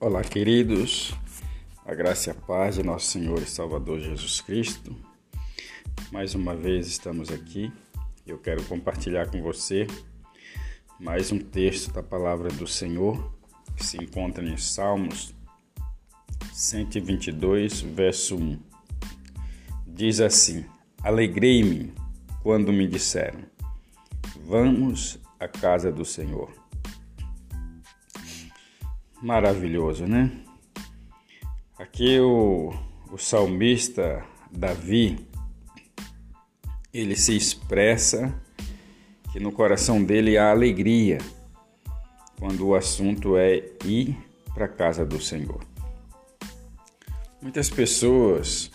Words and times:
Olá, 0.00 0.22
queridos. 0.22 1.12
A 1.84 1.92
graça 1.92 2.30
e 2.30 2.32
a 2.32 2.34
paz 2.34 2.76
de 2.76 2.84
nosso 2.84 3.06
Senhor 3.06 3.42
e 3.42 3.46
Salvador 3.46 3.98
Jesus 3.98 4.40
Cristo. 4.40 4.94
Mais 6.12 6.36
uma 6.36 6.54
vez 6.54 6.86
estamos 6.86 7.32
aqui. 7.32 7.72
Eu 8.24 8.38
quero 8.38 8.62
compartilhar 8.66 9.28
com 9.28 9.42
você 9.42 9.88
mais 11.00 11.32
um 11.32 11.38
texto 11.40 11.92
da 11.92 12.00
palavra 12.00 12.48
do 12.48 12.64
Senhor 12.64 13.34
que 13.76 13.84
se 13.84 13.96
encontra 13.96 14.44
em 14.44 14.56
Salmos 14.56 15.34
122, 16.52 17.80
verso 17.80 18.36
1. 18.36 18.56
Diz 19.84 20.20
assim: 20.20 20.64
Alegrei-me 21.02 21.92
quando 22.44 22.72
me 22.72 22.86
disseram: 22.86 23.40
Vamos 24.46 25.18
à 25.40 25.48
casa 25.48 25.90
do 25.90 26.04
Senhor. 26.04 26.67
Maravilhoso, 29.20 30.06
né? 30.06 30.30
Aqui 31.76 32.20
o, 32.20 32.72
o 33.10 33.18
salmista 33.18 34.24
Davi, 34.50 35.18
ele 36.94 37.16
se 37.16 37.36
expressa 37.36 38.32
que 39.32 39.40
no 39.40 39.50
coração 39.50 40.02
dele 40.02 40.38
há 40.38 40.50
alegria 40.50 41.18
quando 42.38 42.68
o 42.68 42.76
assunto 42.76 43.36
é 43.36 43.64
ir 43.84 44.16
para 44.54 44.66
a 44.66 44.68
casa 44.68 45.04
do 45.04 45.20
Senhor. 45.20 45.64
Muitas 47.42 47.68
pessoas 47.68 48.70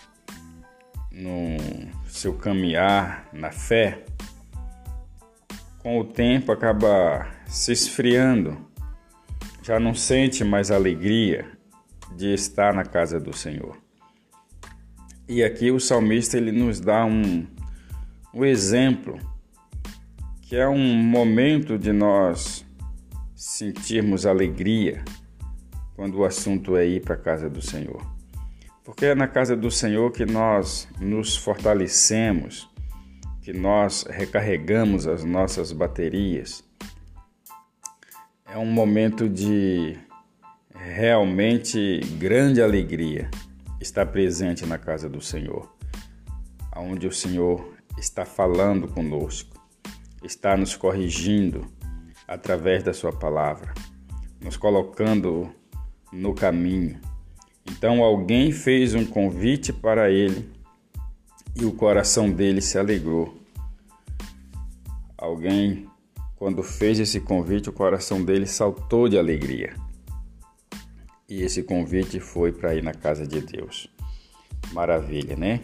no 1.10 1.56
seu 2.06 2.34
caminhar 2.34 3.30
na 3.32 3.50
fé, 3.50 4.04
com 5.78 5.98
o 5.98 6.04
tempo 6.04 6.52
acaba 6.52 7.26
se 7.46 7.72
esfriando 7.72 8.73
já 9.64 9.80
não 9.80 9.94
sente 9.94 10.44
mais 10.44 10.70
alegria 10.70 11.50
de 12.14 12.34
estar 12.34 12.74
na 12.74 12.84
casa 12.84 13.18
do 13.18 13.34
Senhor. 13.34 13.78
E 15.26 15.42
aqui 15.42 15.70
o 15.70 15.80
salmista 15.80 16.36
ele 16.36 16.52
nos 16.52 16.80
dá 16.80 17.02
um, 17.06 17.46
um 18.34 18.44
exemplo 18.44 19.18
que 20.42 20.54
é 20.54 20.68
um 20.68 20.78
momento 20.78 21.78
de 21.78 21.92
nós 21.94 22.62
sentirmos 23.34 24.26
alegria 24.26 25.02
quando 25.96 26.18
o 26.18 26.24
assunto 26.26 26.76
é 26.76 26.86
ir 26.86 27.00
para 27.00 27.14
a 27.14 27.18
casa 27.18 27.48
do 27.48 27.62
Senhor. 27.62 28.04
Porque 28.84 29.06
é 29.06 29.14
na 29.14 29.26
casa 29.26 29.56
do 29.56 29.70
Senhor 29.70 30.12
que 30.12 30.26
nós 30.26 30.86
nos 31.00 31.38
fortalecemos, 31.38 32.68
que 33.40 33.54
nós 33.54 34.04
recarregamos 34.10 35.06
as 35.06 35.24
nossas 35.24 35.72
baterias, 35.72 36.62
é 38.54 38.58
um 38.58 38.66
momento 38.66 39.28
de 39.28 39.98
realmente 40.72 41.98
grande 42.20 42.62
alegria 42.62 43.28
estar 43.80 44.06
presente 44.06 44.64
na 44.64 44.78
casa 44.78 45.08
do 45.08 45.20
Senhor, 45.20 45.74
onde 46.76 47.08
o 47.08 47.12
Senhor 47.12 47.74
está 47.98 48.24
falando 48.24 48.86
conosco, 48.86 49.60
está 50.22 50.56
nos 50.56 50.76
corrigindo 50.76 51.66
através 52.28 52.84
da 52.84 52.92
Sua 52.92 53.12
palavra, 53.12 53.74
nos 54.40 54.56
colocando 54.56 55.52
no 56.12 56.32
caminho. 56.32 57.00
Então 57.68 58.04
alguém 58.04 58.52
fez 58.52 58.94
um 58.94 59.04
convite 59.04 59.72
para 59.72 60.12
ele 60.12 60.48
e 61.56 61.64
o 61.64 61.72
coração 61.72 62.30
dele 62.30 62.60
se 62.60 62.78
alegrou. 62.78 63.36
Alguém 65.18 65.88
quando 66.36 66.62
fez 66.62 66.98
esse 66.98 67.20
convite, 67.20 67.68
o 67.68 67.72
coração 67.72 68.24
dele 68.24 68.46
saltou 68.46 69.08
de 69.08 69.18
alegria. 69.18 69.74
E 71.28 71.42
esse 71.42 71.62
convite 71.62 72.20
foi 72.20 72.52
para 72.52 72.74
ir 72.74 72.82
na 72.82 72.92
casa 72.92 73.26
de 73.26 73.40
Deus. 73.40 73.88
Maravilha, 74.72 75.36
né? 75.36 75.60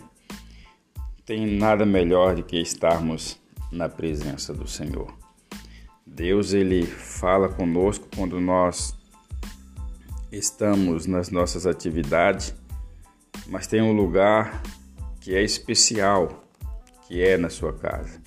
Tem 1.27 1.47
nada 1.59 1.85
melhor 1.85 2.35
do 2.35 2.43
que 2.43 2.57
estarmos 2.61 3.41
na 3.71 3.89
presença 3.89 4.55
do 4.55 4.67
Senhor. 4.67 5.13
Deus 6.07 6.53
ele 6.53 6.85
fala 6.85 7.49
conosco 7.49 8.09
quando 8.15 8.41
nós 8.41 8.97
estamos 10.33 11.07
nas 11.07 11.31
nossas 11.31 11.67
atividades, 11.67 12.55
mas 13.47 13.67
tem 13.67 13.83
um 13.83 13.93
lugar 13.93 14.63
que 15.21 15.35
é 15.35 15.43
especial, 15.43 16.45
que 17.07 17.23
é 17.23 17.37
na 17.37 17.51
sua 17.51 17.73
casa. 17.73 18.21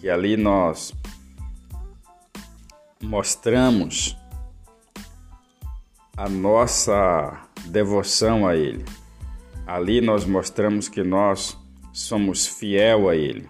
Que 0.00 0.08
ali 0.08 0.36
nós 0.36 0.94
mostramos 3.02 4.16
a 6.16 6.28
nossa 6.28 7.48
devoção 7.66 8.46
a 8.46 8.56
Ele. 8.56 8.84
Ali 9.66 10.00
nós 10.00 10.24
mostramos 10.24 10.88
que 10.88 11.02
nós 11.02 11.56
somos 11.92 12.46
fiel 12.46 13.08
a 13.08 13.14
Ele. 13.14 13.48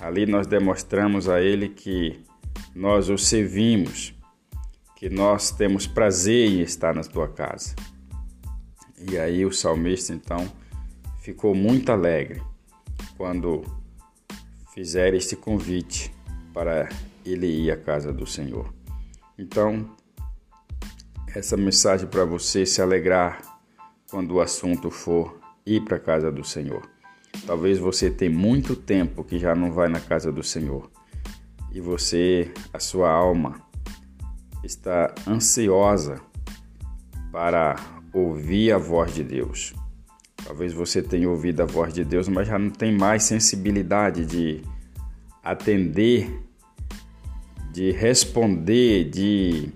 Ali 0.00 0.26
nós 0.26 0.46
demonstramos 0.46 1.28
a 1.28 1.40
Ele 1.40 1.68
que 1.68 2.22
nós 2.74 3.08
o 3.08 3.16
servimos, 3.16 4.14
que 4.96 5.08
nós 5.08 5.50
temos 5.50 5.86
prazer 5.86 6.50
em 6.50 6.60
estar 6.60 6.94
na 6.94 7.02
tua 7.02 7.28
casa. 7.28 7.74
E 9.10 9.18
aí 9.18 9.44
o 9.46 9.52
salmista 9.52 10.12
então 10.12 10.50
ficou 11.20 11.54
muito 11.54 11.90
alegre 11.90 12.42
quando 13.16 13.62
fizer 14.74 15.14
este 15.14 15.36
convite 15.36 16.12
para 16.52 16.88
ele 17.24 17.46
ir 17.46 17.70
à 17.70 17.76
casa 17.76 18.12
do 18.12 18.26
Senhor. 18.26 18.72
Então, 19.38 19.88
essa 21.34 21.56
mensagem 21.56 22.06
para 22.06 22.24
você 22.24 22.64
se 22.64 22.80
alegrar 22.80 23.40
quando 24.10 24.34
o 24.34 24.40
assunto 24.40 24.90
for 24.90 25.40
ir 25.66 25.82
para 25.84 25.96
a 25.96 26.00
casa 26.00 26.30
do 26.30 26.44
Senhor. 26.44 26.88
Talvez 27.46 27.78
você 27.78 28.10
tenha 28.10 28.30
muito 28.30 28.76
tempo 28.76 29.24
que 29.24 29.38
já 29.38 29.54
não 29.54 29.72
vai 29.72 29.88
na 29.88 30.00
casa 30.00 30.30
do 30.30 30.42
Senhor 30.42 30.90
e 31.72 31.80
você, 31.80 32.52
a 32.72 32.78
sua 32.78 33.10
alma, 33.10 33.60
está 34.62 35.12
ansiosa 35.26 36.20
para 37.32 37.74
ouvir 38.12 38.70
a 38.70 38.78
voz 38.78 39.12
de 39.12 39.24
Deus. 39.24 39.74
Talvez 40.44 40.72
você 40.72 41.02
tenha 41.02 41.28
ouvido 41.28 41.62
a 41.62 41.66
voz 41.66 41.92
de 41.92 42.04
Deus, 42.04 42.28
mas 42.28 42.46
já 42.46 42.56
não 42.58 42.70
tem 42.70 42.96
mais 42.96 43.24
sensibilidade 43.24 44.24
de 44.24 44.62
atender 45.42 46.30
de 47.74 47.90
responder, 47.90 49.10
de 49.10 49.68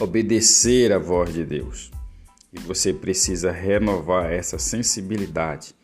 obedecer 0.00 0.90
à 0.90 0.98
voz 0.98 1.34
de 1.34 1.44
Deus. 1.44 1.90
E 2.50 2.58
você 2.58 2.94
precisa 2.94 3.52
renovar 3.52 4.32
essa 4.32 4.58
sensibilidade. 4.58 5.74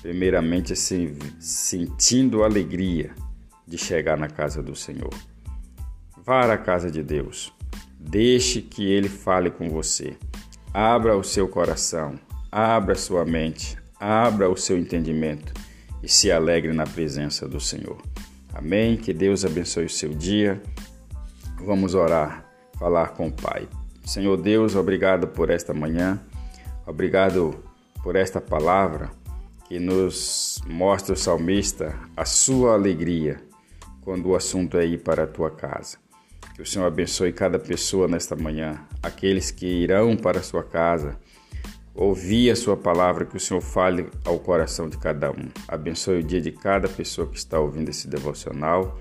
Primeiramente, 0.00 0.72
assim, 0.72 1.18
sentindo 1.40 2.44
alegria 2.44 3.10
de 3.66 3.76
chegar 3.76 4.16
na 4.16 4.28
casa 4.28 4.62
do 4.62 4.76
Senhor. 4.76 5.12
Vá 6.24 6.44
à 6.52 6.56
casa 6.56 6.92
de 6.92 7.02
Deus. 7.02 7.52
Deixe 7.98 8.62
que 8.62 8.88
Ele 8.88 9.08
fale 9.08 9.50
com 9.50 9.68
você. 9.68 10.16
Abra 10.72 11.16
o 11.16 11.24
seu 11.24 11.48
coração, 11.48 12.14
abra 12.52 12.94
sua 12.94 13.24
mente, 13.24 13.76
abra 13.98 14.48
o 14.48 14.56
seu 14.56 14.78
entendimento 14.78 15.52
e 16.04 16.08
se 16.08 16.30
alegre 16.30 16.72
na 16.72 16.84
presença 16.84 17.48
do 17.48 17.58
Senhor. 17.58 18.00
Amém? 18.52 18.96
Que 18.96 19.12
Deus 19.12 19.44
abençoe 19.44 19.84
o 19.84 19.90
seu 19.90 20.10
dia. 20.10 20.60
Vamos 21.64 21.94
orar, 21.94 22.44
falar 22.78 23.08
com 23.08 23.28
o 23.28 23.32
Pai. 23.32 23.68
Senhor 24.04 24.36
Deus, 24.36 24.74
obrigado 24.74 25.28
por 25.28 25.50
esta 25.50 25.72
manhã, 25.72 26.20
obrigado 26.86 27.62
por 28.02 28.16
esta 28.16 28.40
palavra 28.40 29.10
que 29.68 29.78
nos 29.78 30.60
mostra 30.66 31.14
o 31.14 31.16
salmista 31.16 31.94
a 32.16 32.24
sua 32.24 32.74
alegria 32.74 33.40
quando 34.00 34.30
o 34.30 34.34
assunto 34.34 34.76
é 34.76 34.84
ir 34.84 34.98
para 35.02 35.24
a 35.24 35.26
tua 35.26 35.50
casa. 35.50 35.98
Que 36.56 36.62
o 36.62 36.66
Senhor 36.66 36.86
abençoe 36.86 37.32
cada 37.32 37.58
pessoa 37.58 38.08
nesta 38.08 38.34
manhã, 38.34 38.80
aqueles 39.02 39.50
que 39.50 39.66
irão 39.66 40.16
para 40.16 40.40
a 40.40 40.42
sua 40.42 40.64
casa 40.64 41.16
ouvir 41.94 42.50
a 42.50 42.56
sua 42.56 42.76
palavra, 42.76 43.24
que 43.24 43.36
o 43.36 43.40
Senhor 43.40 43.60
fale 43.60 44.08
ao 44.24 44.38
coração 44.38 44.88
de 44.88 44.96
cada 44.98 45.30
um. 45.30 45.48
Abençoe 45.68 46.20
o 46.20 46.22
dia 46.22 46.40
de 46.40 46.52
cada 46.52 46.88
pessoa 46.88 47.26
que 47.26 47.36
está 47.36 47.58
ouvindo 47.58 47.88
esse 47.88 48.08
devocional. 48.08 48.98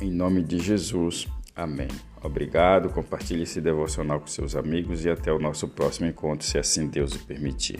Em 0.00 0.10
nome 0.10 0.42
de 0.42 0.58
Jesus. 0.58 1.28
Amém. 1.54 1.88
Obrigado. 2.22 2.88
Compartilhe 2.88 3.42
esse 3.42 3.60
devocional 3.60 4.20
com 4.20 4.26
seus 4.26 4.54
amigos 4.54 5.04
e 5.04 5.10
até 5.10 5.32
o 5.32 5.38
nosso 5.38 5.68
próximo 5.68 6.06
encontro, 6.06 6.46
se 6.46 6.58
assim 6.58 6.86
Deus 6.86 7.14
o 7.14 7.18
permitir. 7.24 7.78